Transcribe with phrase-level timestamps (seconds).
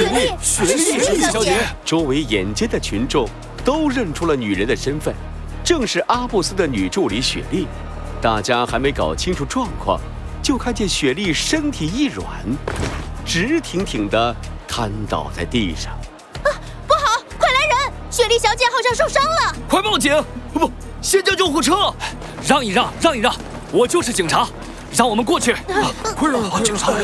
[0.00, 1.56] 雪莉，雪莉小姐。
[1.84, 3.28] 周围眼尖的群众
[3.64, 5.14] 都认出了女人的身份，
[5.62, 7.66] 正是阿布斯的女助理雪莉。
[8.22, 10.00] 大家还没搞清楚状况，
[10.42, 12.26] 就看见雪莉身体一软，
[13.26, 14.34] 直挺挺地
[14.66, 15.92] 瘫倒在地上。
[16.44, 16.48] 啊，
[16.86, 17.22] 不好！
[17.38, 17.92] 快来人！
[18.10, 20.12] 雪莉小姐好像受伤了，快报警！
[20.54, 20.70] 不，
[21.02, 21.92] 先叫救护车！
[22.46, 23.34] 让一让，让一让，
[23.70, 24.48] 我就是警察。
[24.92, 25.54] 让我们过去！
[26.16, 27.00] 快让警察来！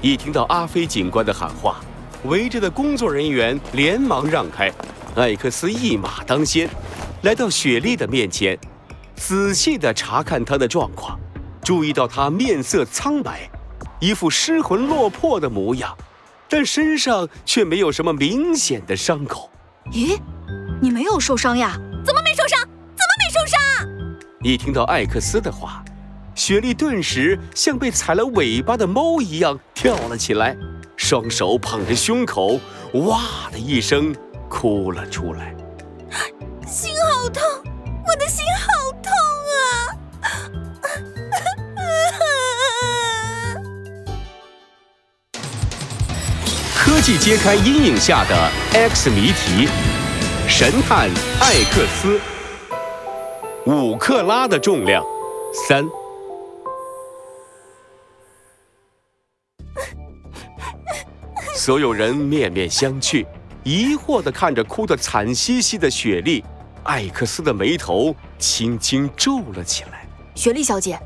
[0.00, 1.80] 一听到阿飞警官的喊话，
[2.24, 4.72] 围着的工作人员连忙让开。
[5.14, 6.68] 艾克斯一马当先，
[7.22, 8.58] 来到雪莉的面前，
[9.14, 11.18] 仔细地查看她的状况，
[11.62, 13.48] 注意到她面色苍白，
[14.00, 15.96] 一副失魂落魄的模样，
[16.48, 19.50] 但身上却没有什么明显的伤口。
[19.92, 20.18] 咦，
[20.80, 21.78] 你没有受伤呀？
[22.04, 22.58] 怎么没受伤？
[22.60, 23.60] 怎么没受伤？
[24.42, 25.84] 一听到艾克斯的话。
[26.34, 30.56] 雪莉顿时像被踩了尾巴的猫一样跳了起来，
[30.96, 32.58] 双手捧着胸口，
[32.94, 34.14] 哇的一声
[34.48, 35.54] 哭了出来。
[36.66, 37.40] 心好痛，
[38.06, 39.12] 我的心好痛
[39.54, 39.94] 啊！
[46.76, 49.68] 科技揭开阴影下的 X 谜题，
[50.48, 51.08] 神探
[51.40, 52.20] 艾克斯，
[53.66, 55.04] 五克拉的重量，
[55.68, 55.84] 三。
[61.64, 63.26] 所有人面面相觑，
[63.62, 66.44] 疑惑地看着哭得惨兮兮的雪莉。
[66.82, 70.06] 艾克斯的眉头轻轻皱了起来。
[70.34, 71.00] 雪莉小姐，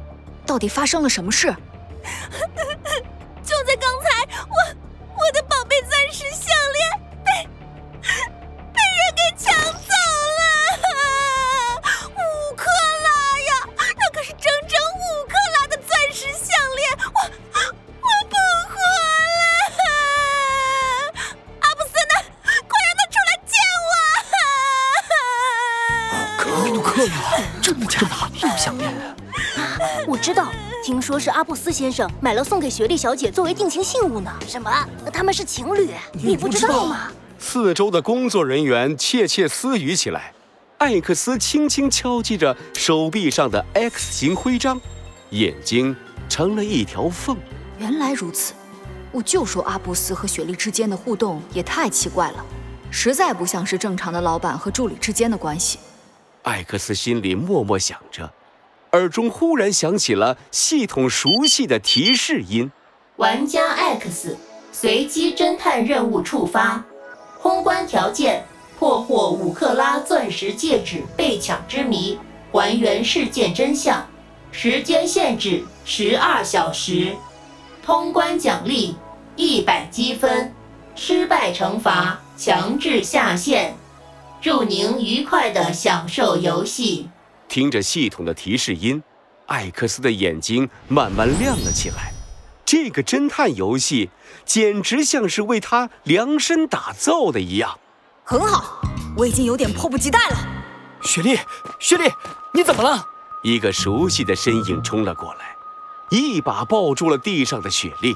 [0.45, 1.47] 到底发生了什么事？
[3.41, 4.57] 就在刚才，我
[5.15, 6.91] 我的宝贝钻石项链
[7.25, 7.31] 被
[27.61, 28.09] 真的假的？
[28.43, 28.93] 又项链？
[30.07, 30.49] 我知道，
[30.85, 34.33] 听说是阿布斯先生买了送给雪莉小姐作为定情信物呢。
[34.49, 34.71] 什么？
[35.13, 35.91] 他们是情侣？
[36.13, 37.09] 你不知道吗？
[37.39, 40.33] 四周的工作人员窃窃私语起来。
[40.79, 44.81] 艾克斯轻轻敲击着手臂上的 X 型徽章，
[45.31, 45.95] 眼睛
[46.29, 47.37] 成了一条缝。
[47.79, 48.55] 原来如此，
[49.13, 52.45] 我就说阿布斯和雪莉之间的互动也太奇怪了，
[52.91, 55.79] 实在不像是正常的老板和助理之间的关系。
[56.49, 58.33] 艾克斯心里默默想着，
[58.93, 62.73] 耳中忽然响起了系统熟悉的提示音
[63.17, 64.35] ：“玩家 X
[64.73, 66.83] 随机侦探任务触发，
[67.43, 68.47] 通关条件：
[68.79, 72.19] 破获五克拉钻石戒指被抢之谜，
[72.51, 74.03] 还原事件真相。
[74.51, 77.15] 时间限制十二小时，
[77.85, 78.97] 通关奖励
[79.37, 80.51] 一百积分，
[80.95, 83.77] 失败惩罚强制下线。”
[84.41, 87.09] 祝您愉快的享受游戏。
[87.49, 89.03] 听着系统的提示音，
[89.47, 92.13] 艾克斯的眼睛慢慢亮了起来。
[92.65, 94.11] 这个侦探游戏
[94.45, 97.79] 简直像是为他量身打造的一样。
[98.23, 98.81] 很好，
[99.17, 100.37] 我已经有点迫不及待了。
[101.03, 101.37] 雪莉，
[101.81, 102.05] 雪莉，
[102.55, 103.05] 你怎么了？
[103.43, 105.57] 一个熟悉的身影冲了过来，
[106.11, 108.15] 一把抱住了地上的雪莉。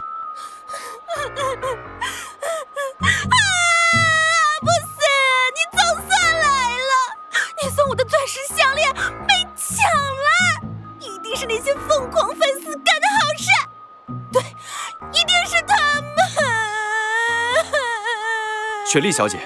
[18.86, 19.38] 雪莉小姐，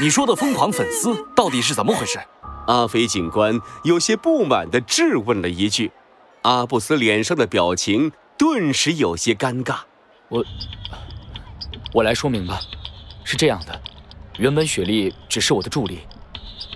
[0.00, 2.18] 你说的疯狂粉丝到底是怎么回事？
[2.66, 5.92] 阿飞警官有些不满地质问了一句。
[6.42, 9.80] 阿布斯脸上的表情顿时有些尴尬。
[10.28, 10.42] 我，
[11.92, 12.58] 我来说明吧。
[13.22, 13.78] 是这样的，
[14.38, 16.00] 原本雪莉只是我的助理，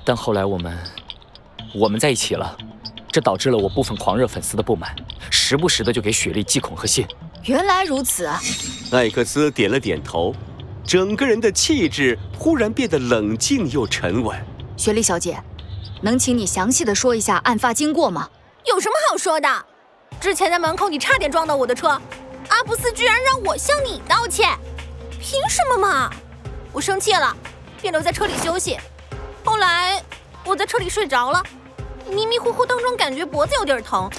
[0.05, 0.77] 但后来我们，
[1.75, 2.55] 我们在一起了，
[3.13, 4.95] 这导致了我部分狂热粉丝的不满，
[5.31, 7.07] 时不时的就给雪莉寄恐吓信。
[7.45, 8.41] 原来如此啊！
[8.93, 10.35] 艾克斯点了点头。
[10.83, 14.37] 整个人的气质忽然变得冷静又沉稳。
[14.77, 15.41] 雪莉小姐，
[16.03, 18.29] 能请你详细的说一下案发经过吗？
[18.67, 19.49] 有什么好说的？
[20.21, 21.89] 之前在门口你差点撞到我的车，
[22.49, 24.59] 阿布斯居然让我向你道歉，
[25.21, 26.11] 凭什么嘛？
[26.73, 27.37] 我生气了，
[27.81, 28.77] 便留在车里休息。
[29.45, 30.03] 后来
[30.45, 31.43] 我在车里睡着了，
[32.11, 34.11] 迷迷糊糊当中感觉脖子有点疼，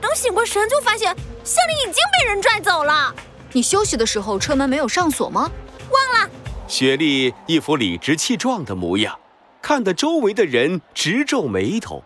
[0.00, 1.14] 等醒过神就发现
[1.44, 3.14] 项链已经被人拽走了。
[3.52, 5.50] 你休息的时候车门没有上锁吗？
[5.90, 6.30] 忘了，
[6.68, 9.18] 雪莉一副理直气壮的模样，
[9.62, 12.02] 看得周围的人直皱眉头。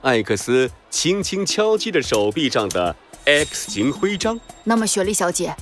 [0.00, 2.94] 艾克斯轻轻敲击着手臂上的
[3.26, 4.40] X 型徽章。
[4.62, 5.54] 那么，雪莉小姐，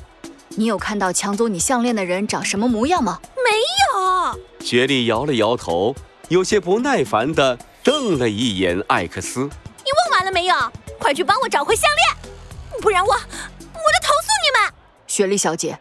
[0.50, 3.20] 你有看到抢走你项链的人长什么模样吗？
[3.36, 3.50] 没
[3.98, 4.40] 有。
[4.64, 5.94] 雪莉摇了摇头，
[6.28, 9.40] 有些不耐烦地瞪了一眼艾克斯。
[9.40, 10.54] 你问完了没有？
[10.98, 12.32] 快去帮我找回项链，
[12.80, 14.72] 不然我我就投诉你们！
[15.08, 15.80] 雪莉小姐，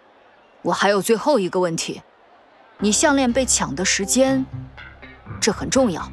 [0.63, 2.01] 我还有最后一个问题，
[2.79, 4.43] 你项链被抢的时间，
[5.39, 6.11] 这很重要，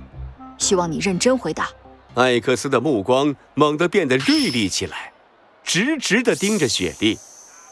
[0.58, 1.70] 希望你认真回答。
[2.14, 5.14] 艾克斯的目光猛地变得锐利起来，
[5.64, 7.18] 直直地盯着雪莉，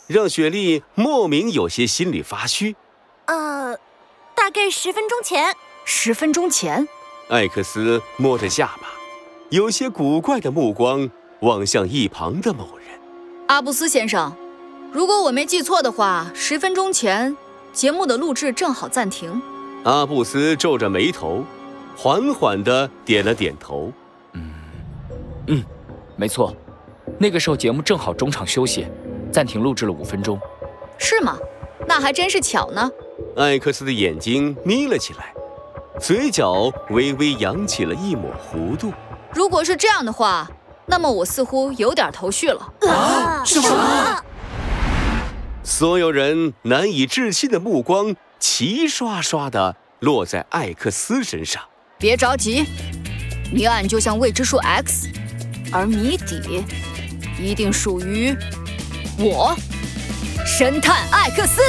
[0.07, 2.77] 让雪莉莫名有些心里发虚。
[3.27, 3.77] 呃，
[4.35, 5.55] 大概十分钟前。
[5.85, 6.89] 十分钟前，
[7.29, 8.87] 艾克斯摸着下巴，
[9.51, 12.87] 有些古怪的目光望向一旁的某人。
[13.49, 14.33] 阿布斯先生，
[14.93, 17.37] 如果我没记错的话，十分钟前
[17.73, 19.43] 节目的录制正好暂停。
[19.83, 21.43] 阿布斯皱着眉头，
[21.97, 23.93] 缓缓地点了点头。
[24.35, 24.53] 嗯，
[25.49, 25.65] 嗯
[26.15, 26.55] 没错，
[27.19, 28.87] 那个时候节目正好中场休息，
[29.33, 30.39] 暂停录制了五分钟。
[30.97, 31.37] 是吗？
[31.89, 32.89] 那还真是巧呢。
[33.37, 35.35] 艾克斯的眼睛眯了起来，
[36.01, 38.93] 嘴角微微扬起了一抹弧度。
[39.33, 40.49] 如果是这样的话，
[40.87, 42.73] 那么我似乎有点头绪了。
[42.89, 43.43] 啊？
[43.45, 44.23] 什么？
[45.63, 51.63] 所有人难以置信的目光齐刷刷地落在艾克斯身上。
[51.99, 52.67] 别着急，
[53.51, 55.09] 谜案就像未知数 x，
[55.73, 56.63] 而谜底
[57.41, 58.37] 一定属于
[59.19, 59.57] 我，
[60.45, 61.63] 神探艾克斯。